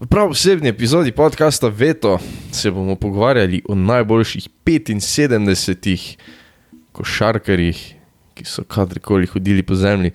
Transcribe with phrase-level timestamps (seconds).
[0.00, 2.18] V prav posebni epizodi podcasta Veto
[2.52, 6.16] se bomo pogovarjali o najboljših 75
[6.92, 7.94] košarkarjih,
[8.34, 10.10] ki so kadarkoli hodili po zemlji.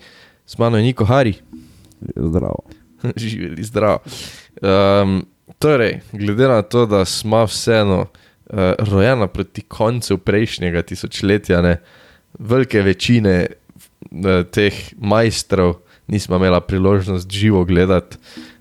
[0.46, 1.34] Z mano je Niko Hari.
[2.16, 2.64] Zdravo.
[3.16, 3.98] Živeli zdrav.
[4.62, 5.26] Um,
[5.58, 11.76] torej, glede na to, da smo vseeno uh, rojena proti koncu prejšnjega tisočletja, ne,
[12.38, 15.76] velike večine uh, teh majstrov
[16.06, 18.16] nismo imeli priložnost živo gledati.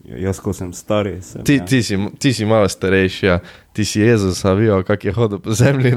[0.06, 1.44] Ja, jaz, ko sem star, sem.
[1.44, 1.66] Ti, ja.
[1.66, 3.40] ti, si, ti si malo starejši, ja.
[3.74, 5.96] ti si Jezus, a vijo, kako je hodil po zemlji.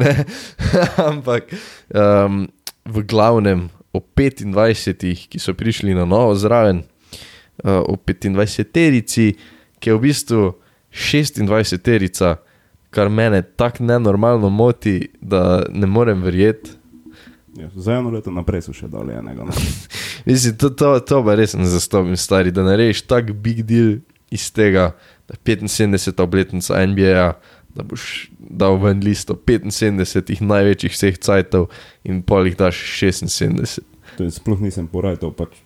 [1.10, 1.52] Ampak
[1.92, 2.46] um,
[2.88, 6.84] v glavnem o 25, ki so prišli na novo zraven,
[7.64, 9.34] uh, o 25-terici,
[9.78, 10.42] ki je v bistvu
[10.94, 12.38] 26-terica,
[12.90, 16.77] kar mene tako nenormalno moti, da ne morem verjeti.
[17.58, 19.44] Ja, za eno leto naprej so še dali enega.
[19.44, 19.54] ne.
[20.28, 23.98] Mislim, to, to, to pa res ne zastopim, stari, da narediš tak big deal
[24.30, 24.92] iz tega,
[25.28, 26.22] da je 75.
[26.22, 27.32] obletnica NBA,
[27.74, 31.68] da boš dal ven listo 75 največjih vseh cajtov
[32.04, 33.84] in pol jih daš 76.
[34.18, 35.58] To je sploh nisem porajal, pač.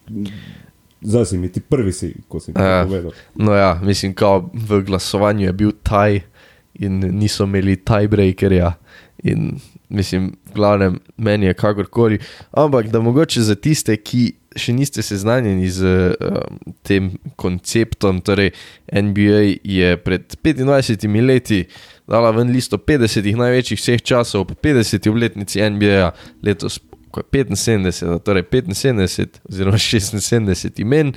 [1.03, 3.15] Zdaj si mi ti prvi, si, ko si mi to povedal.
[3.35, 6.21] No ja, mislim, kao v glasovanju je bil taj
[6.75, 8.75] in niso imeli tiebreakerja.
[9.23, 9.57] In
[9.93, 12.19] mislim, glavnem, meni je kakorkoli.
[12.53, 18.53] Ampak da mogoče za tiste, ki še niste seznanjeni z um, tem konceptom, torej
[18.93, 21.65] NBA je pred 25 leti
[22.09, 26.11] dala ven listo 50 največjih vseh časov, po 50 obletnici NBA,
[26.45, 26.81] letos
[27.13, 31.13] ko je 75, torej 75 oziroma 76 imen.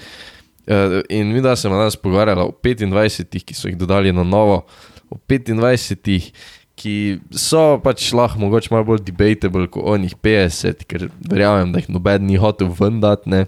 [0.65, 4.23] Uh, in mi, da se bomo danes pogovarjali o 25, ki so jih dodali na
[4.23, 4.65] novo,
[5.09, 6.31] o 25,
[6.75, 11.91] ki so pač lahko mogoče malo bolj debatable kot onih 50, ker verjamem, da jih
[11.95, 13.45] noben ni hotel vendati.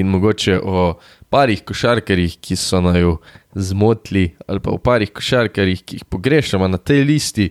[0.00, 0.94] In mogoče o
[1.30, 3.18] parih košarkarjih, ki so naju
[3.54, 7.50] zmotili, ali pa o parih košarkarjih, ki jih pogrešamo na tej listi,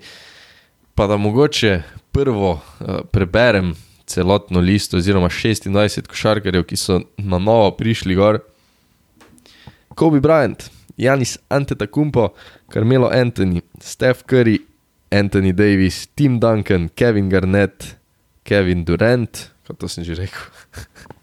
[0.95, 3.73] pa da mogoče prvo uh, preberem
[4.05, 8.41] celotno listo, oziroma 26 košarkarjev, ki so na novo prišli gor.
[9.95, 10.67] Kobe Bryant,
[10.97, 12.33] Janis Antetokounmpo,
[12.69, 14.59] Carmelo Anthony, Steph Curry,
[15.11, 17.95] Anthony Davis, Tim Duncan, Kevin Garnett,
[18.43, 20.49] Kevin Durant, kot to sem že rekel.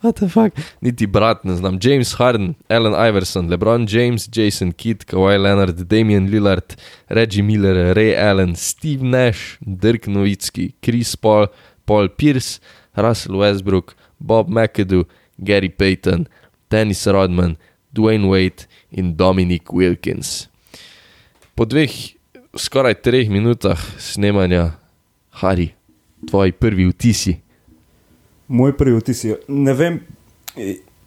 [0.00, 0.54] What the fuck?
[0.80, 1.78] Niti brat ne znam.
[1.80, 6.76] James Harden, Allen Iverson, LeBron James, Jason Kidd, Kawhi Leonard, Damian Lillard,
[7.10, 11.48] Reggie Miller, Ray Allen, Steve Nash, Dirk Nowitzki, Chris Paul,
[11.84, 12.60] Paul Pierce,
[12.96, 15.04] Russell Westbrook, Bob McAdoo,
[15.42, 16.28] Gary Payton,
[16.70, 17.56] Dennis Rodman,
[17.92, 20.48] Dwayne Wade in Dominic Wilkins.
[21.54, 21.92] Po dveh,
[22.56, 24.72] skoraj treh minutah snemanja,
[25.30, 25.70] Hari,
[26.30, 27.36] tvoji prvi vtisi.
[28.48, 30.00] Moj prvi vtis je, ne vem,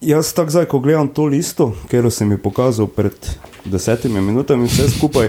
[0.00, 3.16] jaz tako zdaj, ko gledam to listo, ker sem mi pokazal pred
[3.64, 5.28] desetimi minutami, vse skupaj.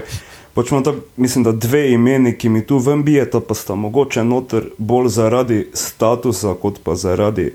[0.54, 4.24] Pač imam tako, mislim, da dve imeni, ki mi tu ven bijeta, pa sta mogoče
[4.24, 7.50] noter bolj zaradi statusa, kot pa zaradi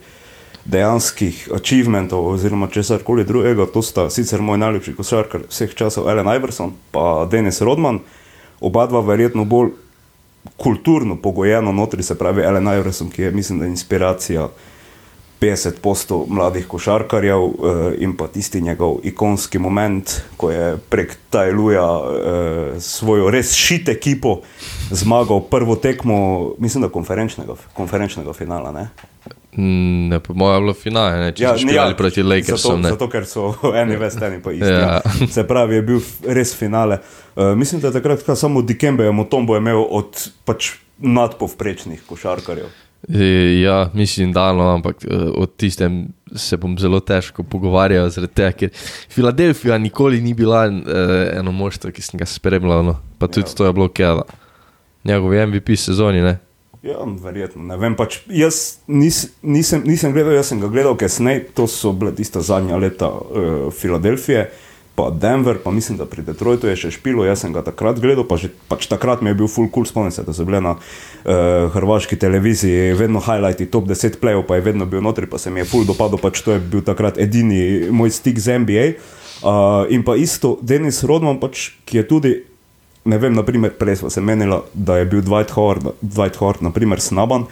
[0.69, 3.65] dejanskih achievementov oziroma česar koli drugega.
[3.73, 7.99] To sta sicer moj najljubši košarkar vseh časov, Allen Iverson pa Dennis Rodman,
[8.61, 9.71] oba dva verjetno bolj
[10.57, 14.49] kulturno pogojeno notri, se pravi Allen Iverson, ki je, mislim, da je inspiracija
[15.41, 22.79] 50% mladih košarkarjev eh, in pa tisti njegov ikonski moment, ko je prek Tajluja eh,
[22.79, 24.41] svojo res šit ekipo
[24.91, 28.71] zmagal prvo tekmo, mislim, da konferenčnega, konferenčnega finala.
[28.71, 28.89] Ne?
[29.59, 32.57] Ne, po mojem je bilo finale, ne, če ja, ne, igrali proti Lakersom.
[32.57, 32.91] Zato, ne.
[32.95, 34.71] zato, ker so eni vest, eni pa isti.
[34.71, 34.99] Ja.
[34.99, 35.15] Ja.
[35.35, 37.01] Se pravi, je bil res finale.
[37.35, 42.69] Uh, mislim, da je takrat samo Dikembe je Motombo imel od pač nadpovprečnih košarkarjev.
[43.07, 48.51] E, Ja, mislim, da no, ampak eh, o tistem se bom zelo težko pogovarjal, tega,
[48.51, 48.69] ker
[49.09, 52.99] Filadelfija nikoli ni bila eh, eno moštvo, ki sem ga spremljal, no.
[53.17, 53.49] pa tudi Ja.
[53.49, 53.55] ja.
[53.55, 54.23] to je bilo Kela.
[55.03, 56.37] Njegov MVP sezoni, ne.
[56.79, 57.63] Ja, verjetno.
[57.67, 61.91] Ne vem, pač jaz nis, nisem, nisem gledal, jaz sem ga gledal kasneje, to so
[61.91, 64.45] bile tista zadnja leta uh, Filadelfije,
[64.95, 68.23] pa Denver, pa mislim, da pri Detroitu je še špilo, jaz sem ga takrat gledal,
[68.27, 70.77] pa že, pač takrat mi je bil full cool, spomnim se, da so bile na
[70.79, 75.51] uh, hrvaški televiziji vedno highlighti top 10 plejev, pa je vedno bil notri, pa se
[75.51, 78.85] mi je full dopadlo, pač to je bil takrat edini moj stik z NBA.
[79.39, 82.33] Uh, in pa isto Denis Rodman, pač, ki je tudi
[83.05, 87.01] ne vem, naprimer, prej smo se menili, da je bil Dwight Howard, Dwight Howard naprimer,
[87.01, 87.45] snaban.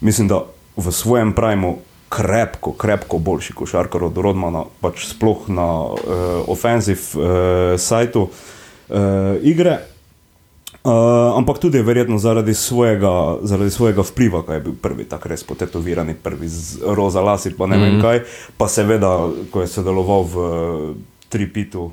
[0.00, 0.44] Mislim, da
[0.76, 1.78] v svojem primu
[2.08, 6.00] krepko, krepko boljši košarkar od Rodmana, pač sploh na uh,
[6.48, 8.98] offensive uh, sajtu uh,
[9.42, 9.78] igre.
[10.84, 15.44] Uh, ampak tudi verjetno zaradi svojega, zaradi svojega vpliva, ki je bil prvi, tako res
[15.44, 17.90] potetovirani, prvi z roza lasi, pa ne mm -hmm.
[17.90, 18.20] vem kaj.
[18.56, 20.96] Pa seveda, ko je sodeloval v uh,
[21.28, 21.90] Tripitu,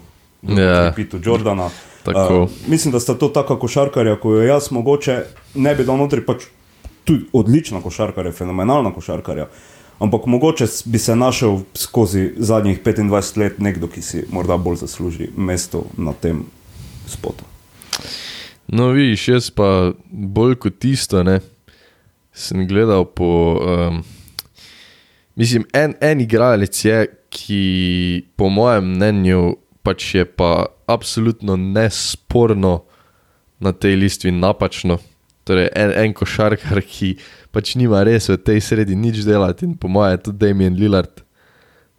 [0.48, 0.94] Ja.
[0.96, 1.70] Pitu Jordana.
[2.06, 2.42] Tako.
[2.44, 5.24] Uh, mislim, da sta to taka košarkarja, ko jo jaz mogoče
[5.56, 6.46] ne bi dal notri, pač
[7.06, 9.48] tudi odlična košarkarja, fenomenalna košarkarja.
[10.00, 15.30] Ampak mogoče bi se našel skozi zadnjih 25 let nekdo, ki si morda bolj zasluži
[15.38, 16.44] mesto na tem
[17.08, 17.44] spotu.
[18.68, 21.40] No, vidiš, jaz pa bolj kot tisto, ne,
[22.34, 23.30] sem gledal po.
[23.66, 24.04] Um,
[25.36, 32.84] mislim, en, en igralec je, ki po mojem mnenju pač je pa absolutno nesporno
[33.60, 35.00] na tej listi napačno.
[35.46, 37.16] Torej, en, en košarkar, ki
[37.54, 41.22] pač nima res v tej sredi nič delati in po mojem je tudi Damien Lillard.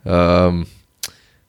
[0.03, 0.65] Um,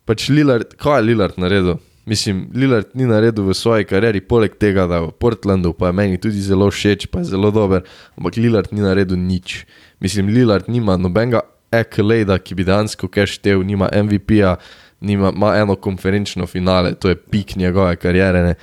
[0.06, 1.81] pač Lillard, kaj je Lillard naredil?
[2.07, 6.22] Mislim, Lillard ni naredil v svoji karieri, poleg tega, da v Portlandu, pa je meni
[6.22, 7.84] tudi zelo všeč, pa je zelo dober,
[8.16, 9.66] ampak Lillard ni naredil nič.
[10.00, 11.44] Mislim, Lillard nima nobenega
[11.74, 14.56] accolade, ki bi dejansko kaj štev, nima MVP-ja,
[15.01, 18.44] nima, ima eno konferenčno finale, to je pik njegove kariere.
[18.44, 18.55] Ne.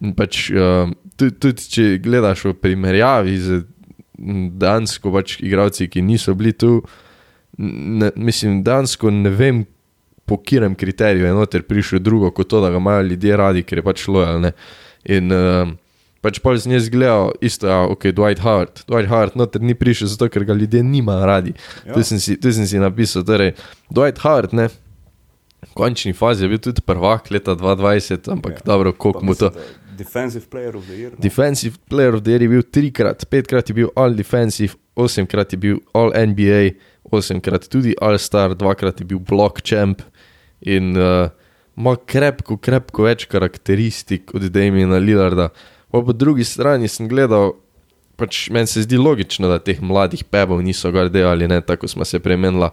[0.00, 3.60] In Pač, um, tudi, tudi če gledaš v primerjavi z
[4.18, 6.78] m, dejansko pač igravci, ki niso bili tu,
[7.58, 9.64] ne, mislim, dejansko ne vem,
[10.24, 13.78] po katerem kriteriju je noter prišel drugo, kot to, da ga imajo ljudje radi, ker
[13.78, 14.52] je pač lojalne.
[15.10, 15.72] In um,
[16.22, 18.84] pač pa z njej zgledal isto, ja, ok, Dwight Howard.
[18.86, 21.52] Dwight Howard noter ni prišel zato, ker ga ljudje nimajo radi.
[21.82, 21.96] Ja.
[21.96, 23.56] Tu sem, si- tu sem si napisal, torej,
[23.90, 24.68] Dwight Howard, ne.
[25.62, 28.58] V končni fazi je bil tudi prvak leta 2020, ampak Ja.
[28.64, 29.50] dobro, koliko mu to.
[29.92, 31.10] Defensive player of the year.
[31.10, 31.18] no.
[31.18, 35.58] Defensive player of the year je bil trikrat, petkrat je bil all defensive, osemkrat je
[35.58, 36.70] bil all NBA,
[37.04, 40.00] osemkrat tudi all star, dvakrat je bil block champ
[40.60, 41.28] in uh,
[41.76, 45.48] ima krepko, krepko več karakteristik od Damiena Lillarda.
[45.90, 47.52] Pa po drugi strani sem gledal,
[48.16, 52.04] pač meni se zdi logično, da teh mladih pebov niso gar delali, ne tako smo
[52.04, 52.70] se premenila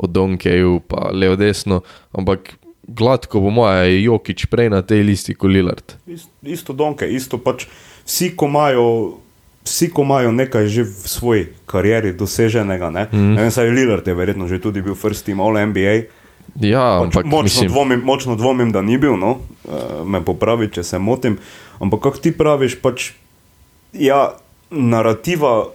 [0.00, 1.82] od Donkeju pa levo desno,
[2.16, 2.56] ampak
[2.88, 5.94] gladko po moje je Jokič prej na tej listi kot Lillard.
[6.08, 7.68] Ist- Isto donke, isto pač
[8.08, 8.86] vsi, ko imajo.
[9.60, 13.34] Vsi, ko imajo nekaj že v svoji karieri doseženega, ne, mm.
[13.36, 16.08] ne vem, saj Lillard je verjetno že tudi bil first team All NBA,
[16.58, 20.70] Ja, pač ampak močno, mislim, dvomim, močno dvomim, da ni bil, no, uh, me popravi,
[20.72, 21.38] če se motim.
[21.78, 23.12] Ampak kako ti praviš, pač,
[23.94, 24.32] ja,
[24.70, 25.70] narativa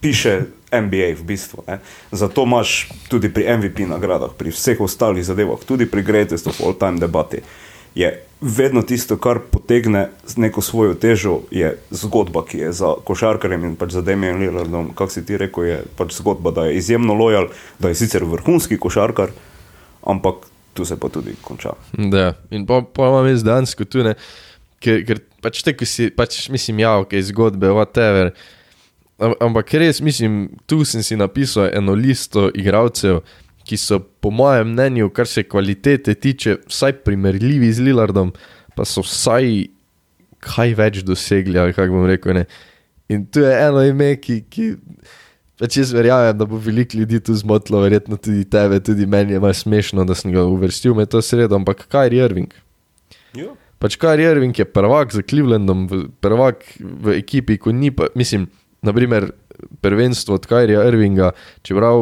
[0.00, 1.64] piše NBA v bistvu.
[1.66, 1.78] Ne?
[2.12, 6.76] Zato imaš tudi pri MVP nagradah, pri vseh ostalih zadevah, tudi pri Greatest of All
[6.78, 7.40] Time debati.
[7.94, 8.10] Je
[8.40, 13.96] vedno tisto, kar potegne neko svojo težo, je zgodba, ki je za košarkarjem in pač
[13.96, 17.48] za Damian Lillardom, kako si ti rekel, je pač zgodba, da je izjemno lojal,
[17.78, 19.32] da je sicer vrhunski košarkar,
[20.06, 21.74] ampak tu se pa tudi konča.
[21.92, 24.14] Da, in pa, pa imam jaz dejansko tu ne,
[24.78, 28.30] ker, ker pač te, ko si, pač mislim, ja, ok, zgodbe, whatever.
[28.30, 28.57] Am-
[29.18, 33.24] Ampak res mislim, tu sem si napisal eno listo igralcev,
[33.66, 38.30] ki so po mojem mnenju, kar se kvalitete tiče, vsaj primerljivi z Lillardom,
[38.78, 39.66] pa so vsaj
[40.44, 42.38] kaj več dosegli, ali kako bom rekel.
[42.38, 42.44] Ne.
[43.10, 44.44] In tu je eno ime, ki.
[44.50, 44.74] ki
[45.58, 49.40] Pač jaz verjamem, da bo veliko ljudi tu zmotilo, verjetno tudi tebe, tudi meni je
[49.42, 52.52] malo smešno, da sem ga uvrstil med to sredo, ampak Kyrie Irving.
[53.34, 53.50] Ja.
[53.82, 55.88] Pač Kyrie Irving je prvak za Clevelandom,
[56.22, 58.46] prvak v ekipi, ko ni pa, mislim,
[58.82, 59.30] naprimer,
[59.82, 61.32] prvenstvo od Kyrie Irvinga,
[61.66, 61.98] čeprav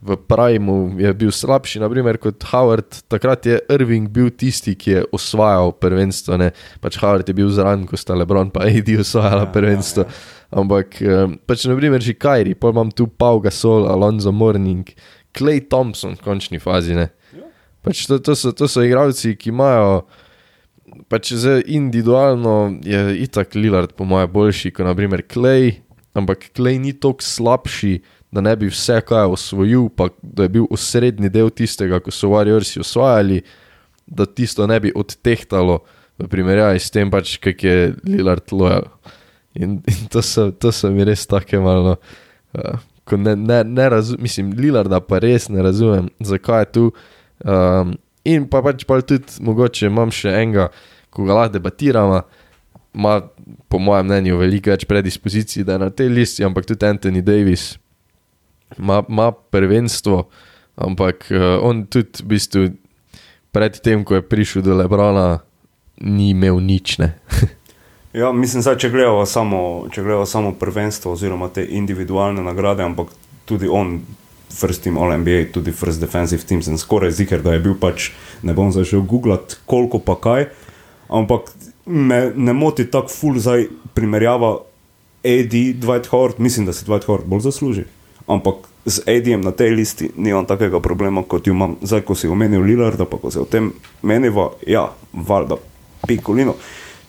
[0.00, 5.02] v Primu je bil slabši, naprimer kot Howard, takrat je Irving bil tisti, ki je
[5.12, 9.52] osvajal prvenstvo, ne, pač Howard je bil zraven, ko sta Lebron pa AD osvajala Ja,
[9.52, 10.06] prvenstvo.
[10.08, 10.36] ja, ja.
[10.50, 10.98] Ampak,
[11.46, 14.88] pač naprimer, že Kyrie, pa imam tu Pau Gasol, Alonso Morning,
[15.36, 16.96] Clay Thompson v končni fazi.
[16.96, 17.12] Ne.
[17.36, 17.46] Ja.
[17.84, 20.08] Pač to, to, so, to so igralci, ki imajo,
[21.06, 21.36] pač
[21.70, 25.76] individualno je itak Lillard, po mojem, boljši kot naprimer Clay,
[26.14, 28.00] ampak Clay ni tako slabši,
[28.30, 32.30] da ne bi vse kaj osvojil, pa da je bil osrednji del tistega, ko so
[32.30, 33.40] Warriorsi osvajali,
[34.06, 35.80] da tisto ne bi odtehtalo
[36.18, 38.86] v primerjavi s tem, pač, kak je Lillard lojal.
[39.58, 41.96] In, in to, so, to so mi res take malo.
[42.54, 42.78] Uh,
[43.18, 46.84] ne, ne, ne razumem, mislim, Lillarda pa res ne razumem, zakaj je tu.
[47.42, 50.68] Um, in pa pač pa tudi, mogoče imam še enega,
[51.10, 52.22] ko ga lahko debatiramo,
[52.94, 53.20] ima
[53.68, 57.78] po mojem mnenju veliko več predispozicij, da je na tej listi, ampak tudi Anthony Davis
[58.78, 60.28] ima, ima prvenstvo,
[60.76, 62.66] ampak uh, on tudi v bistvu
[63.52, 65.40] pred tem, ko je prišel do Lebrona,
[66.00, 66.98] ni imel nič.
[68.10, 69.58] Ja, mislim, zdaj, če gledamo samo,
[69.94, 73.12] če gledamo samo prvenstvo oziroma te individualne nagrade, ampak
[73.46, 74.00] tudi on,
[74.50, 78.08] first team All NBA, tudi first defensive team, sem skoraj ziger, da je bil pač,
[78.42, 80.48] ne bom zdaj šel googlati, koliko pa kaj,
[81.06, 81.52] ampak
[81.86, 84.58] me ne moti tako full zdaj primerjava
[85.24, 87.84] AD, Dwight Howard, mislim, da si Dwight Howard bolj zasluži.
[88.26, 88.54] ampak
[88.86, 92.60] z Edijem na tej listi nimam takega problema, kot jo imam zdaj, ko si omenil
[92.62, 93.72] Lillarda, pa ko se o tem
[94.02, 95.56] meniva, ja, valjda,
[96.06, 96.54] pikolino.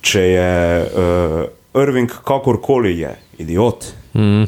[0.02, 0.52] Če je
[0.84, 4.44] uh, Irving kakorkoli je, idiot, Mm.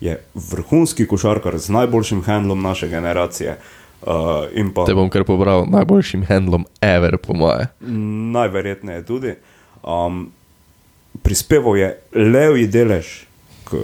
[0.00, 3.58] je vrhunski košarkar z najboljšim handlom naše generacije.
[4.02, 4.10] Uh,
[4.74, 7.68] pa Te bom kar pobral najboljšim handlom ever, po moje.
[8.32, 9.34] najverjetneje tudi.
[9.84, 10.32] Um,
[11.22, 13.26] prispeval je levji delež
[13.64, 13.82] k eh,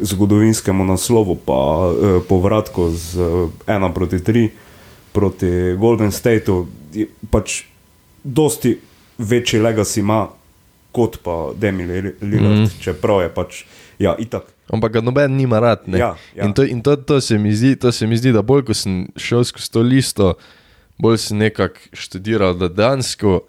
[0.00, 3.18] zgodovinskemu naslovu, pa eh, povratku z
[3.66, 4.48] 1 proti 3
[5.12, 6.66] proti Golden Stateu.
[6.92, 7.64] Je Pač
[8.24, 8.78] dosti
[9.18, 10.28] večji legacy ima
[10.92, 11.86] kot pa Demi
[12.20, 12.70] Lillard, mm.
[12.80, 13.64] čeprav je pač,
[13.98, 14.44] ja, itak.
[14.72, 15.88] Ampak ga noben nima rad.
[15.88, 15.98] ne.
[15.98, 16.44] Ja, ja.
[16.44, 18.76] In, to, in to, to, se mi zdi, to se mi zdi, da bolj ko
[18.76, 20.34] sem šel skozi to listo,
[21.00, 23.42] bolj sem nekako študiral, da dejansko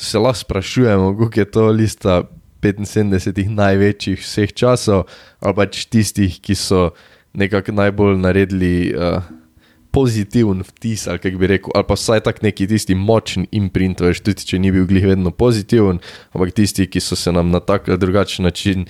[0.00, 2.22] se lahko sprašujemo, kako je to lista
[2.62, 5.06] 75 največjih vseh časov,
[5.40, 6.90] ali pač tistih, ki so
[7.32, 8.94] nekako najbolj naredili.
[8.94, 9.36] Uh,
[9.90, 14.20] Pozitiven vtis, ali kako bi rekel, ali pa vsaj tak neki tisti močen imprint, veš,
[14.22, 15.98] tudi če ni bil glih vedno pozitiven,
[16.30, 18.84] ampak tisti, ki so se nam na tak ali drugačen način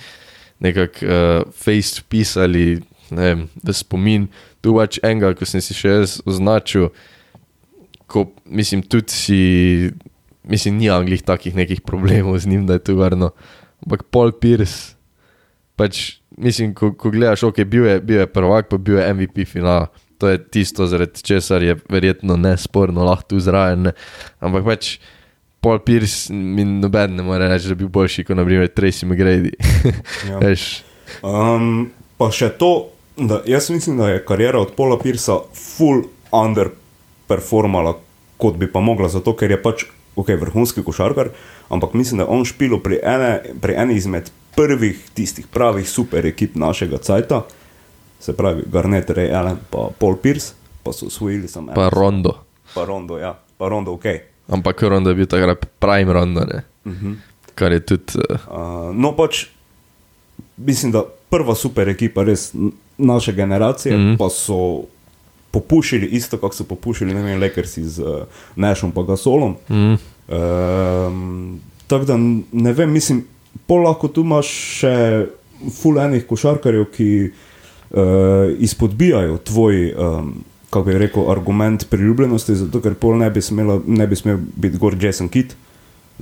[0.61, 4.27] nekako uh, face pisali ne v spomin.
[4.61, 6.91] Tu pač enega, ko sem si še jaz označil,
[8.05, 9.41] ko mislim, tudi si,
[10.43, 13.31] mislim, ni anglih takih nekih problemov z njim, da je to varno.
[13.85, 14.95] Ampak Paul Pierce,
[15.75, 19.47] pač mislim, ko, ko gledaš, ok, bil je, bil je prvak, pa bil je MVP
[19.47, 19.89] finala.
[20.21, 23.89] To je tisto, zaradi česar je verjetno nesporno lahko tu zraven.
[23.89, 23.93] Ne?
[24.39, 24.91] Ampak pač
[25.61, 29.53] Paul Pierce mi noben ne more reči, da bi bil boljši kot naprimer Tracy McGrady.
[30.29, 30.37] Ja.
[30.37, 30.83] Veš,
[31.21, 37.97] Um, pa še to, da jaz mislim, da je karijera od Paula Pirsa full underperformala,
[38.41, 41.29] kot bi pa mogla, zato ker je pač okay, vrhunski košarkar,
[41.69, 46.25] ampak mislim, da je on špilo pri, ene, pri eni izmed prvih tistih pravih super
[46.25, 47.41] ekip našega cajta,
[48.19, 50.53] se pravi Garnet, Ray Allen, pa Paul Pierce,
[50.83, 52.33] pa so usvojili samo pa Rondo.
[52.75, 54.05] pa Rondo, ja, pa Rondo, ok.
[54.49, 56.61] Ampak Rondo je bil takrat prime Rondo, ne?
[56.85, 57.15] Uh -huh.
[57.55, 58.03] kar je tudi.
[58.15, 59.45] Uh, Uh, no, pač
[60.57, 62.53] mislim, da prva super ekipa res
[62.97, 64.09] naše generacije, mm Mhm.
[64.09, 64.17] -hmm.
[64.17, 64.83] pa so
[65.51, 69.55] popušili isto, kot so popušili, ne vem, Lakersi z uh, Nešom pa Gasolom.
[69.69, 69.99] mm,
[70.31, 72.15] Um, Tako da
[72.51, 73.25] ne vem, mislim,
[73.67, 74.47] pol lahko tu imaš
[74.79, 74.93] še
[75.75, 80.29] full enih košarkarjev, ki uh, izpodbijajo tvoj, um,
[80.71, 84.79] kako je rekel, argument priljubljenosti, zato ker pol ne bi, smela, ne bi smel biti
[84.79, 85.57] gor Jason Kidd.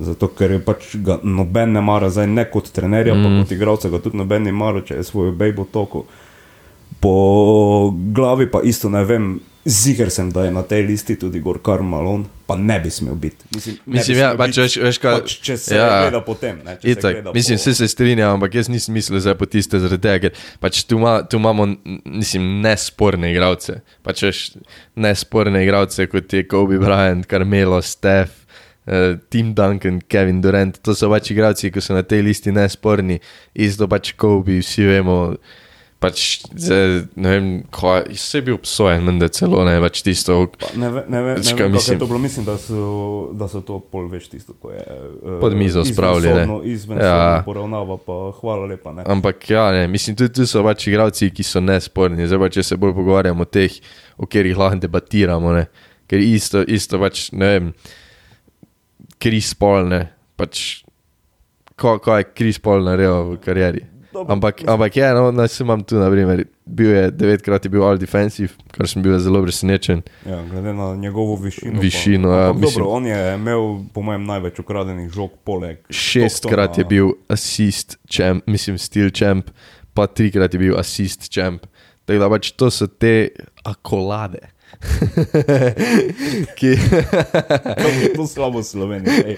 [0.00, 3.22] Zato, ker je pač ga noben ne mara, zdaj ne kot trenerja, mm.
[3.22, 6.06] pa kot igralca, ga tudi noben ne mara, če je svojo bejbo toko.
[7.00, 7.14] Po
[8.12, 11.84] glavi pa isto ne vem, ziger sem, da je na tej listi tudi gor Karl
[11.84, 13.44] Malone, pa ne bi smel biti.
[13.54, 15.18] Mislim, Mislim, ja, pač veš, veš kaj.
[15.20, 16.58] pač, če se ja, gleda potem.
[16.64, 19.36] Ne, če se Itak, gleda mislim, po- vse se strinjam, ampak jaz nisem mislil zdaj
[19.36, 21.68] po tiste zaradi tega, ker pač tu, ima, tu imamo,
[22.04, 23.78] mislim, nesporne igralce.
[24.02, 24.40] Pač veš,
[24.96, 28.32] nesporne igralce kot je Kobe Bryant, Carmelo, Steph,
[28.88, 30.80] uh, Tim Duncan, Kevin Durant.
[30.82, 33.20] To so pač igralci, ki so na tej listi nesporni.
[33.54, 35.20] Isto pač Kobe, vsi vemo.
[36.00, 40.70] Pač, zdaj, ne vem, kaj, vse je bil obsojen, menda celo ne, pač tisto, Pa
[40.72, 41.98] Ne, ve, ne, ve, ne Pač vem, kaj kako mislim.
[42.00, 42.18] to bilo.
[42.18, 42.84] Mislim, da so,
[43.36, 46.46] da so to pol več tisto, ko je uh, Pod mizo spravili, ne.
[46.64, 47.42] Izven Ja.
[47.44, 48.94] poravnava, pa hvala lepa.
[48.96, 49.04] Ne.
[49.04, 52.24] Ampak ja, ne, mislim, tudi tu so pač igralci, ki so nesporni.
[52.24, 53.76] Zdaj pa če se bolj pogovarjamo o teh,
[54.16, 55.66] o katerih lahko debatiramo, ne.
[56.08, 57.72] ker isto, isto pač ne vem,
[59.20, 60.00] Kris Paul, ne,
[60.40, 60.80] pač
[61.76, 63.84] ko, ko je Kris Paul naredil v karieri.
[64.12, 67.70] Dobro, Ampak, ampak je, no, no, sem imam tu, na primer, bil je devetkrat je
[67.70, 70.02] bil all defensive, kar sem bil zelo presenečen.
[70.26, 71.78] Ja, glede na njegovo višino.
[71.80, 73.62] Višino, pa, ja, ampak mislim- dobro, on je imel,
[73.94, 75.78] po mojem, največ ukradenih žog, poleg.
[75.90, 79.50] Šestkrat je bil assist champ, mislim, steel champ,
[79.94, 81.66] pa trikrat je bil assist champ.
[82.04, 83.28] Tako da pač to so te
[83.64, 84.50] akolade.
[86.58, 86.76] ki,
[88.16, 89.12] to slabo Slovenija.
[89.26, 89.36] ej.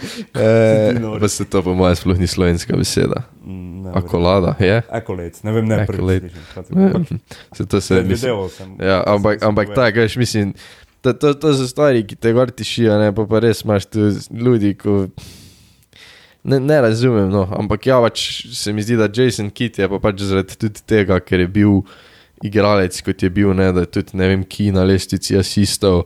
[1.00, 1.20] nori.
[1.20, 3.22] pa se to po mojem sploh ni slovenska beseda.
[3.44, 4.82] Mm, ne, Akolada, je?
[4.90, 6.32] Accolades, ne vem, ne prvič.
[7.52, 8.08] Se to se mislim.
[8.08, 8.76] Predvideval sem.
[8.78, 10.54] Ja, ampak, ampak tako, veš, mislim,
[11.00, 14.10] to, to, to so stvari, ki te gor tišijo, ne pa, pa res imaš tu
[14.30, 15.06] ljudi, ko
[16.42, 19.98] ne, ne razumem, no, ampak ja, pač se mi zdi, da Jason Kidd je pa
[20.02, 21.82] pač zaradi tudi tega, ker je bil
[22.42, 26.04] igralec, kot je bil, ne, da je tudi ne vem, ki na lestvici asistov,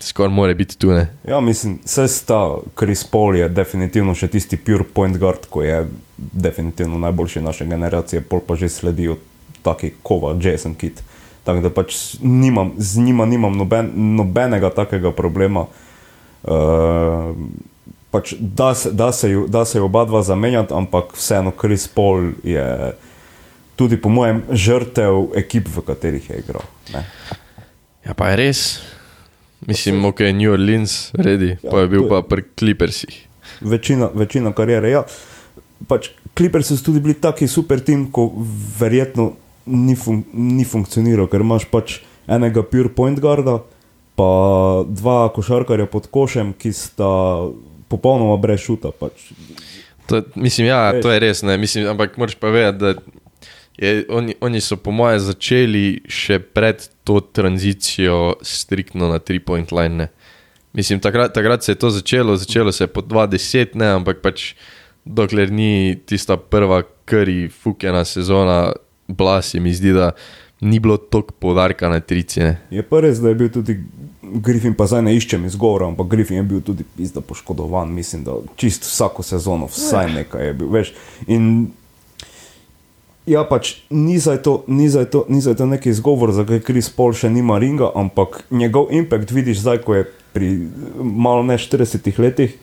[0.00, 1.08] skoraj more biti tu, ne.
[1.28, 2.40] Ja, mislim, vse sta,
[2.78, 5.82] Chris Paul je definitivno še tisti pure point guard, ko je
[6.16, 9.18] definitivno najboljši naše generacije, pol pa že sledijo
[9.66, 11.02] taki kova, Jason Kidd.
[11.46, 15.66] Tako da pač nimam, z njima nimam noben, nobenega takega problema.
[16.46, 17.34] Uh,
[18.10, 21.88] pač da, se, da, se ju, da se ju oba dva zamenjati, ampak vseeno Chris
[21.88, 22.92] Paul je
[23.76, 26.64] tudi po mojem žrtev ekip, v katerih je igral.
[26.92, 27.04] Ne.
[28.02, 28.60] Ja, pa je res.
[29.60, 33.14] Mislim, ok, New Orleans, redi, ja, pa je bil je- pa pri Clippersih.
[33.60, 34.90] Večina, večina karijere.
[34.90, 35.04] Ja.
[35.88, 38.30] Pač Clippers so tudi bili taki super tim, ko
[38.78, 39.32] verjetno
[39.66, 43.58] ni, fun ni funkcioniral, ker imaš pač enega pure point guarda,
[44.14, 44.28] pa
[44.86, 47.08] dva košarkarja pod košem, ki sta
[47.88, 48.90] popolnoma brez šuta.
[48.90, 49.32] Pač.
[50.06, 51.02] To, mislim, ja, Veš.
[51.02, 52.94] to je res, ne, mislim, ampak moraš pa vedeti, da
[53.78, 59.96] je, oni, oni so po mojem začeli še pred to tranzicijo striktno na three-point line.
[59.96, 60.08] Ne.
[60.76, 64.54] Mislim, takrat, takrat se je to začelo, začelo se je po 20, ne, ampak pač
[65.04, 68.72] dokler ni tista prva kari fukena sezona,
[69.08, 70.10] bila se mi zdi, da
[70.60, 72.58] ni bilo toliko podarka na tricine.
[72.70, 73.78] Je pa res, da je bil tudi
[74.22, 78.38] Griffin, pa zdaj ne iščem izgovora, ampak Griffin je bil tudi pizda poškodovan, mislim, da
[78.56, 80.70] čist vsako sezono, vsaj nekaj je bil.
[80.72, 80.92] Veš.
[81.28, 81.50] In
[83.26, 86.88] ja, pač ni zdaj to, ni zdaj to, ni zdaj to neki izgovor, zakaj Kris
[86.94, 90.06] Paul še nima ringa, ampak njegov impact vidiš zdaj, ko je
[90.36, 90.50] pri
[91.02, 92.56] malo ne 40 letih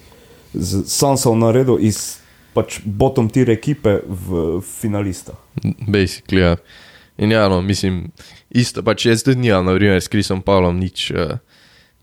[0.54, 5.34] z Sansov naredil iz pač bottom tier ekipe v finalista.
[5.90, 6.56] Basically, ja.
[7.18, 8.08] In ja, no, mislim,
[8.50, 11.38] isto, pač jaz tudi nimam, na primer, s Krisom Pavlom nič, uh,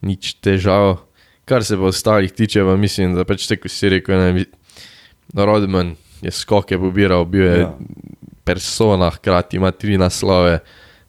[0.07, 1.03] nič težav.
[1.47, 4.47] Kar se pa ostalih tiče, pa mislim, da pač tako si rekel, ne.
[5.35, 7.71] Rodman je skoke pobiral, bil je ja.
[8.51, 10.59] Persona, hkrati ima tri naslove.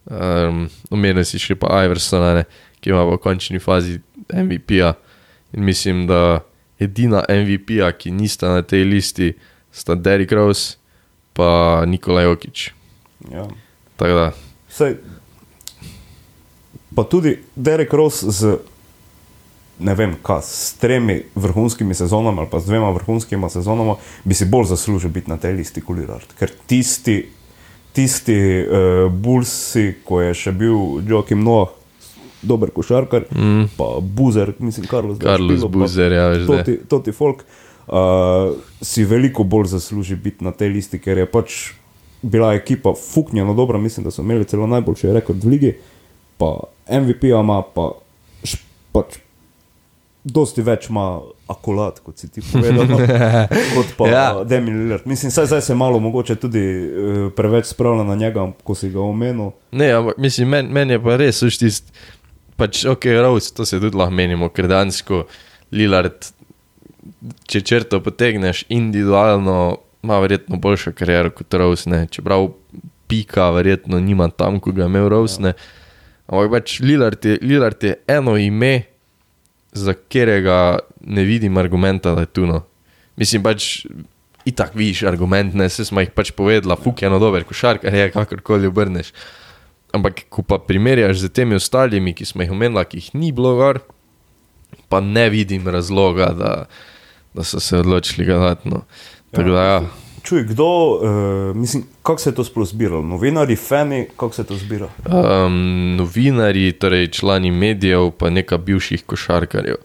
[0.05, 2.45] Um, Omenil si še pa Iversona, ne,
[2.81, 4.93] ki ima v končni fazi MVP-ja.
[5.57, 6.41] In mislim, da
[6.81, 9.33] edina MVP-ja, ki nista na tej listi,
[9.71, 10.77] sta Derrick Rose
[11.37, 12.69] pa Nikolaj Jokič.
[13.31, 13.45] Ja.
[13.97, 14.31] Tako da,
[14.71, 14.95] Sej,
[16.95, 18.57] pa tudi Derek Ross z
[19.81, 24.45] ne vem, kaj, s tremi vrhunskimi sezonami ali pa z dvema vrhunskima sezonama, bi si
[24.45, 26.33] bolj zaslužil biti na tej listi kot Lillard.
[26.39, 27.17] Ker tisti,
[27.93, 31.73] tisti uh, Bulsi, ko je še bil Joakim Noah,
[32.41, 33.73] dober košarkar, mm.
[33.77, 36.45] pa Buzer, mislim, Carlos, Carlos špilo, pa Boozer, ja, da.
[36.47, 37.43] Toti, toti folk,
[37.87, 41.59] uh, si veliko bolj zasluži biti na tej listi, ker je pač
[42.21, 45.73] bila ekipa fuknjena dobra, mislim, da so imeli celo najboljši rekord v ligi,
[46.41, 46.55] pa
[46.89, 47.91] MVP ima, pa
[48.91, 49.20] pač
[50.23, 52.99] dosti več ima akulat, kot si ti povedal, no,
[53.75, 54.13] kot pa Ja.
[54.13, 54.43] ja.
[54.47, 55.05] Demi Lillard.
[55.09, 59.01] Mislim, saj zdaj se malo mogoče tudi uh, preveč spravlja na njega, ko si ga
[59.01, 59.51] omenil.
[59.71, 61.93] Ne, ampak mislim, meni men je pa res, veš tist,
[62.59, 65.25] pač ok, Rose, to se tudi lahko menimo, ker dansko
[65.73, 66.29] Lillard,
[67.49, 72.51] če črto potegneš individualno, ima verjetno boljšo kariero kot Rose, ne, čeprav
[73.11, 75.55] pika verjetno nima tam, ko ga je imel Rose, ne.
[76.31, 78.90] Ampak pač Lillard je, Lillard je eno ime,
[79.71, 82.61] za katerega ne vidim argumenta, da je tu no.
[83.15, 83.85] Mislim pač,
[84.45, 88.11] itak vidiš argument, ne, se smo jih pač povedala, fuk je eno dober košarkar, je
[88.13, 89.13] kakorkoli obrneš.
[89.93, 93.55] Ampak, ko pa primerjaš z temi ostalimi, ki smo jih omenili, ki jih ni bilo
[93.59, 93.81] gor,
[94.89, 96.51] pa ne vidim razloga, da,
[97.35, 98.69] da so se odločili ga dati.
[98.71, 98.85] No.
[99.31, 99.81] Tako da, ja.
[100.21, 103.01] Čuj, kdo, uh, mislim, kako se je to sploh zbiralo?
[103.01, 104.89] Novinari, fani, kako se to zbira?
[105.05, 109.75] Um, novinari, torej člani medijev, pa nekaj bivših košarkarjev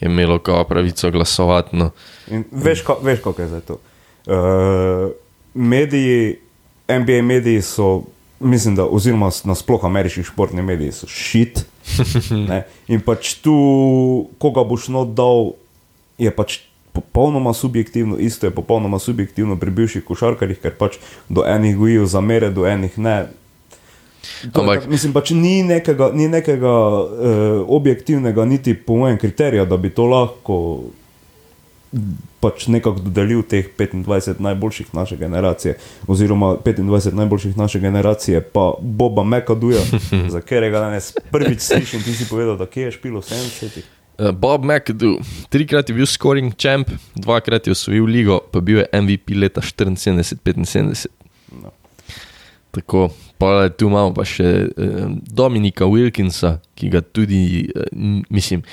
[0.00, 1.76] je imelo kao pravico glasovati.
[1.76, 1.90] No.
[2.30, 3.78] In veš, ka, veš kako je zdaj to.
[4.26, 5.10] Uh,
[5.54, 6.36] mediji,
[6.88, 8.02] NBA mediji so,
[8.40, 11.64] mislim, da, oziroma nasploh ameriški športni mediji so šit.
[12.48, 12.66] ne.
[12.88, 13.54] In pač tu,
[14.38, 15.54] koga boš not dal,
[16.18, 16.60] je pač
[16.96, 20.96] popolnoma subjektivno, isto je popolnoma subjektivno pri bivših košarkarjih, ker pač
[21.28, 23.18] do enih gojijo zamere, do enih ne.
[24.48, 27.08] To Ampak- tak- Mislim, pač ni nekega, ni nekega uh,
[27.68, 30.56] objektivnega, niti po mojem kriteriju, da bi to lahko
[32.36, 34.04] pač nekako dodelil teh 25
[34.38, 39.80] najboljših naše generacije, oziroma 25 najboljših naše generacije, pa Boba Mekaduja,
[40.28, 43.80] za katerega danes prvič slišim, ti si povedal, da kje je špilo 70.
[44.16, 45.20] Uh, Bob McAdoo,
[45.52, 51.06] trikrat je bil scoring champ, dvakrat je osvojil ligo, pa bil je MVP leta 74-75.
[51.62, 51.72] No.
[52.72, 58.64] Tako, pa tu imamo pa še um, Dominika Wilkinsa, ki ga tudi, n- mislim,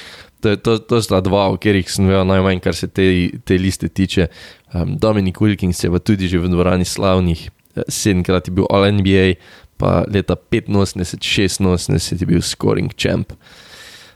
[0.44, 3.06] to, to, to sta dva, o katerih sem vedel najmanj, kar se te,
[3.44, 4.30] te liste tiče.
[4.72, 7.48] Um, Dominik Wilkins je pa tudi že v dvorani slavnih,
[7.88, 9.36] sedemkrat je bil All NBA,
[9.80, 13.36] pa leta 85-86 je bil scoring champ.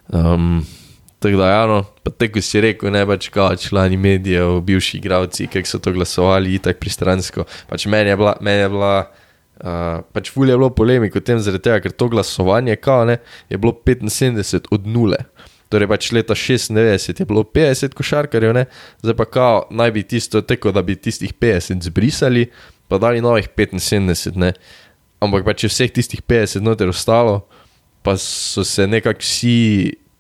[0.07, 0.63] Um,
[1.19, 5.47] tako da, ja, no, pa tako si rekel, ne pač kao člani medijev, bivši igravci,
[5.51, 7.47] ki so to glasovali, itak pristransko.
[7.69, 11.41] Pač meni je bila, meni je bila uh, pač fulje je bilo polemik o tem,
[11.41, 15.19] zaradi tega, ker to glasovanje, kao ne, je bilo 75 od nule.
[15.67, 18.67] Torej, pač leta 96 je bilo 50 košarkarjev, ne?
[19.03, 22.45] zdaj pa kao naj bi tisto teko, da bi tistih 50 zbrisali,
[22.87, 24.37] pa dali novih 75.
[24.39, 24.53] Ne?
[25.23, 27.45] ampak pa če vseh tistih 50 noter ostalo,
[28.05, 29.57] pa so se nekako vsi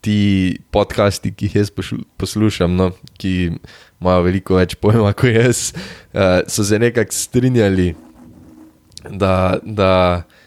[0.07, 1.71] ti podcasti, ki jih jaz
[2.17, 3.33] poslušam, no, ki
[3.99, 5.71] imajo veliko več pojma kot jaz,
[6.15, 7.89] uh, so se nekako strinjali,
[9.11, 9.91] da, da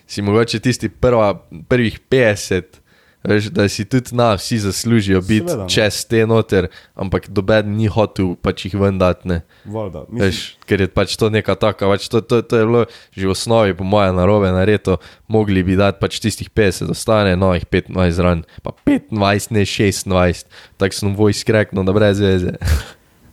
[0.08, 1.34] si mogoče tisti prva,
[1.68, 2.79] prvih 50.
[3.24, 5.66] Veš, da si tudi na vsi zaslužijo biti no.
[5.68, 9.28] čez te noter, ampak doben ni hotel pač jih ven dati.
[9.28, 9.42] ne.
[9.64, 12.84] Valjda, mislim, Veš, ker je pač to neka taka, pač to, to, to je bilo
[13.12, 14.96] že v osnovi, po mojem, narobe nareto,
[15.28, 19.12] mogli bi dati pač tistih 50, ostane novih 25 zran, pa 25,
[19.52, 20.48] ne 26,
[20.80, 22.56] tako sem vojsk rekel, da brez veze.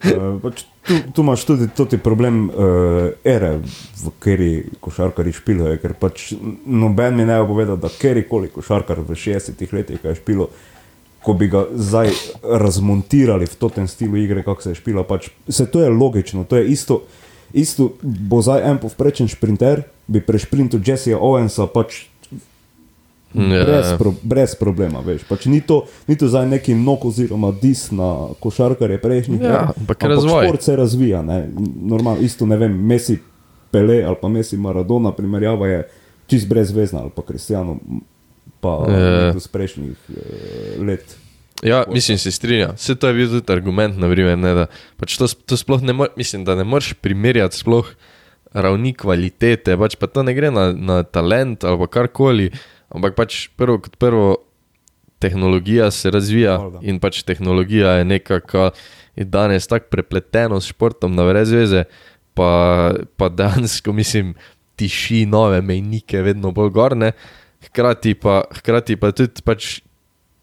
[0.04, 2.56] Uh, pač tu, tu imaš tudi toti problem uh,
[3.24, 3.58] ere,
[4.04, 6.32] v kateri košarkari špilajo, ker pač
[6.66, 10.50] noben mi ne bo povedal, da kjerkoli košarkar v 60-ih letih je špilo,
[11.24, 15.66] ko bi ga zdaj razmontirali v tem stilu igre, kako se je špila, pač se
[15.66, 17.02] to je logično, to je isto,
[17.54, 22.06] isto bo zdaj en povprečen šprinter, bi prešprintil Jesseja Owensa, pač
[23.34, 25.26] Brez, pro, brez problema, veš.
[25.28, 29.78] Pač ni, to, ni to zdaj neki nok oziroma dis na košarkarje prejšnjih Ja, let,
[29.78, 30.48] ampak razvoj.
[30.48, 31.50] Šport se razvija, ne.
[31.82, 33.20] Normalno, isto ne vem, Messi
[33.72, 35.80] Pele ali pa Messi Maradona, primerjava je
[36.28, 37.78] čist brezvezna ali pa Kristijano,
[38.60, 39.26] pa Ja.
[39.28, 41.18] nekdo z prejšnjih eh, let.
[41.64, 42.76] Ja, mislim, se strinjam.
[42.76, 44.66] Vse to je bil tudi argument, naprimer, ne, da
[44.98, 47.90] pač to, to sploh ne moreš, mislim, da ne moreš primerjati sploh
[48.54, 52.52] ravni kvalitete, pač pa to ne gre na, na talent ali karkoli,
[52.90, 54.36] ampak pač prvo kot prvo
[55.20, 56.80] tehnologija se razvija Valjda.
[56.82, 58.70] in pač tehnologija je nekako
[59.18, 61.84] je danes tako prepleteno s športom, da brez veze,
[62.34, 64.36] pa, pa dejansko mislim,
[64.78, 67.12] tiši nove mejnike, vedno bolj gorne,
[67.66, 69.80] hkrati pa, hkrati pa tudi pač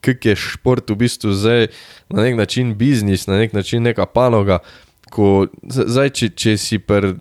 [0.04, 1.68] kak je šport v bistvu zdaj
[2.12, 4.58] na nek način biznis, na nek način neka panoga.
[5.14, 7.14] Ko, zdaj, če, če, si per,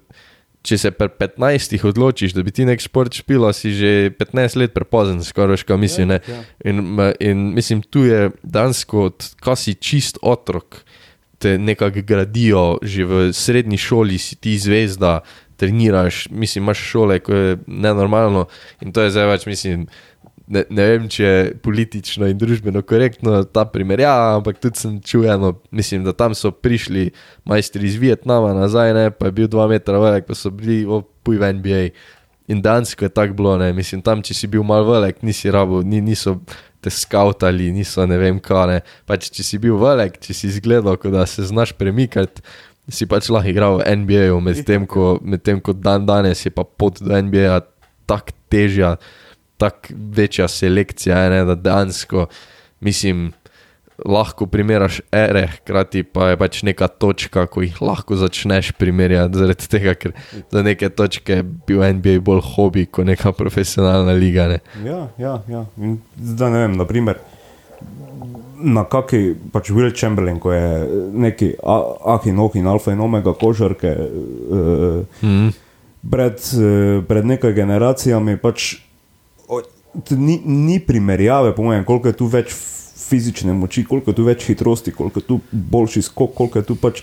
[0.63, 4.73] če se per 15 odločiš, da bi ti nek šport špila, si že 15 let
[4.75, 6.15] prepozen, skoraj ško mislim.
[6.15, 6.35] Ja, ne.
[6.35, 6.41] ja.
[6.71, 6.83] In,
[7.19, 9.09] in mislim, tu je dansko,
[9.43, 10.79] ko si čist otrok,
[11.43, 15.19] te nekako gradijo, že v srednji šoli si ti zvezda,
[15.59, 18.47] treniraš, mislim, imaš šole, ko je nenormalno
[18.81, 19.85] in to je zdaj več, mislim.
[20.53, 25.31] Ne, ne vem, če je politično in družbeno korektno ta primerjava, ampak tudi sem čutil
[25.33, 27.07] eno, mislim, da tam so prišli
[27.49, 31.39] majstri iz Vietnama nazaj, ne, pa je bil dva metra velik, pa so bili opuj
[31.41, 31.81] v NBA.
[32.53, 35.81] In dansko je tako bilo, ne, mislim, tam, če si bil mal velik, nisi rabo,
[35.81, 36.35] ni, niso
[36.83, 38.83] te skautali, niso ne vem kaj, ne.
[39.09, 42.43] Pač, če si bil velik, če si izgledal, da se znaš premikati,
[42.91, 46.99] si pač lahko igral v NBA-ju, medtem ko, medtem ko dan danes je pa pot
[46.99, 47.61] do NBA
[48.09, 48.97] tako težja
[49.57, 52.27] tako večja selekcija, ne, da dejansko,
[52.79, 53.31] mislim,
[54.05, 59.67] lahko primeraš ere, hkrati pa je pač neka točka, ko jih lahko začneš primerjati, zaradi
[59.69, 60.11] tega, ker
[60.51, 64.47] do neke točke je bil NBA bolj hobi kot neka profesionalna liga.
[64.47, 64.59] Ne.
[64.85, 65.65] Ja, ja, ja.
[65.77, 67.21] In zdaj ne vem, naprimer,
[68.63, 73.91] na kaki pač Will Chamberlain, ko je neki a- ah in alfa in omega košarke
[73.97, 75.51] uh, Mm.
[76.11, 78.75] pred, eh, pred nekaj generacijami, pač
[80.09, 82.53] ni, ni primerjave, po mojem, koliko je tu več
[83.03, 86.75] fizične moči, koliko je tu več hitrosti, koliko je tu boljši skok, koliko je tu
[86.75, 87.01] pač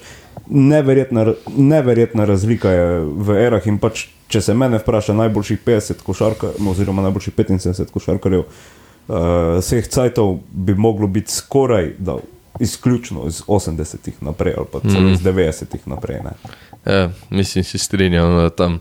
[0.48, 1.26] neverjetna,
[1.57, 2.70] neverjetna razlika
[3.05, 3.66] v erah.
[3.66, 9.16] In pač, če se mene vpraša, najboljših 50 košarkarjev, oziroma najboljših 75 košarkarjev uh,
[9.61, 12.16] vseh cajtov, bi moglo biti skoraj da,
[12.61, 15.12] izključno iz 80-ih naprej, ali pa celo Mhm.
[15.12, 16.20] iz 90-ih naprej.
[16.24, 16.33] Ne.
[16.92, 18.81] Ja, mislim, si strinjam, da tam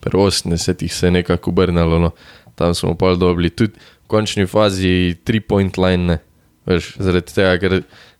[0.00, 2.10] pri 80-ih se je nekako obrnilo, no.
[2.54, 6.18] Tam smo pa dobili tudi v končni fazi tri-point line, ne.
[6.64, 7.72] Veš, zaradi tega, ker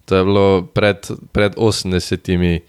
[0.05, 1.01] to je bilo pred,
[1.33, 2.61] pred 80-imi.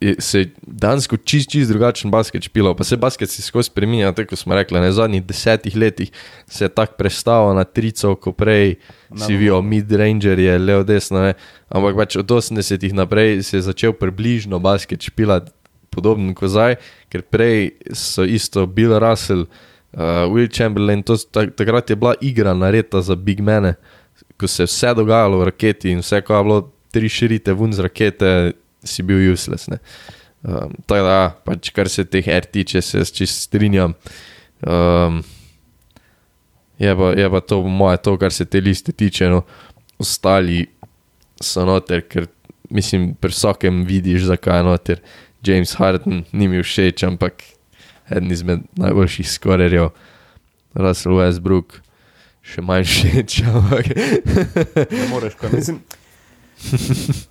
[0.00, 4.12] je- Se je dansko čist, čist drugačen basket špilo, pa se basket si skozi spremenja,
[4.12, 6.08] tako smo rekli, v zadnjih desetih letih
[6.46, 8.76] se je tako prestavil na trico, ko prej
[9.16, 11.34] si videl mid-ranger, je levo desno, ne.
[11.68, 15.52] ampak pač od 80-ih naprej se je začel približno basket špilati
[15.90, 16.76] podoben kot zdaj,
[17.10, 19.44] ker prej so isto Bill Russell,
[19.96, 23.74] uh, Will Chamberlain, to, tak, takrat je bila igra narejena za big mene,
[24.40, 27.72] ko se je vse dogajalo v raketi in vse, ko je bilo tri širite ven
[27.72, 28.30] z rakete,
[28.84, 29.68] si bil useless.
[29.68, 29.78] ne.
[30.42, 33.94] Um, tako da, pač kar se teh R tiče, se čist strinjam.
[34.64, 35.20] Um,
[36.80, 39.42] je, pa, je pa to moje, to, kar se te liste tiče, no,
[40.00, 40.64] ostali
[41.40, 42.28] so noter, ker
[42.72, 45.02] mislim, pri vsakem vidiš, zakaj je noter.
[45.44, 47.44] James Harden ni mi všeč, ampak
[48.10, 49.90] eden izmed najboljših skorerjev,
[50.74, 51.80] Russell Westbrook,
[52.42, 53.40] še manj všeč,
[54.98, 55.80] Ne moreš, kaj mislim.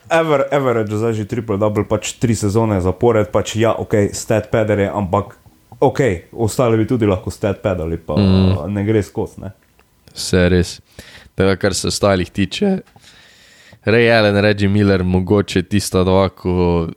[0.10, 4.86] Ever, average, zdaj že triple double, pač tri sezone zapored, pač ja, ok, stat pader
[4.86, 5.38] je, ampak
[5.80, 8.66] ok, ostali bi tudi lahko stat pedali, pa mm.
[8.74, 9.52] ne gre skozi.
[10.16, 10.80] Vse res.
[11.38, 12.80] Tega, kar se ostalih tiče,
[13.86, 16.90] Ray Allen, Reggie Miller, mogoče tista dva, ko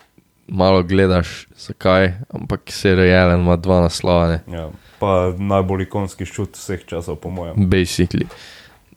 [0.52, 4.38] malo gledaš, zakaj, ampak se Ray Allen ima dva naslova.
[4.52, 4.68] Ja,
[5.00, 7.56] pa najbolj ikonski šut vseh časov, po mojem.
[7.56, 8.28] Basically.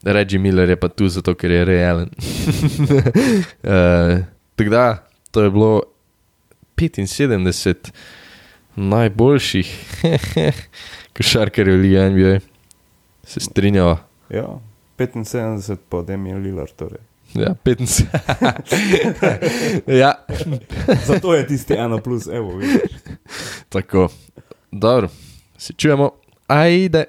[0.03, 2.09] Reggie Miller je pa tu zato, ker je realen.
[3.63, 4.19] uh,
[4.55, 5.81] Tako da, to je bilo
[6.77, 7.91] 75
[8.75, 9.71] najboljših
[11.17, 12.39] košarkarjev lige NBA.
[13.23, 13.97] Se strinjava.
[14.29, 14.59] Ja,
[14.97, 16.75] 75 pa Demian Lillard.
[16.75, 16.99] Torej.
[17.35, 18.05] Ja, 75.
[19.87, 20.25] ja,
[21.05, 22.81] Zato je tisti ena plus, evo, vidiš.
[23.69, 24.09] tako.
[24.71, 25.09] Dobro,
[25.57, 26.11] se čujemo.
[26.47, 27.03] Ajde.